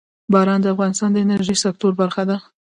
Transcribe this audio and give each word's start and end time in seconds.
باران 0.31 0.59
د 0.61 0.65
افغانستان 0.73 1.09
د 1.13 1.17
انرژۍ 1.25 1.57
سکتور 1.65 1.91
برخه 2.01 2.23
ده. 2.29 2.37